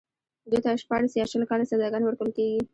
دوی 0.49 0.59
ته 0.65 0.71
شپاړس 0.83 1.11
يا 1.15 1.25
شل 1.31 1.43
کاله 1.49 1.63
سزاګانې 1.71 2.05
ورکول 2.07 2.31
کېږي. 2.37 2.61